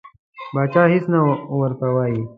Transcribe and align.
پاچا 0.53 0.83
هیڅ 0.93 1.05
نه 1.13 1.19
ورته 1.61 1.87
وایي. 1.95 2.21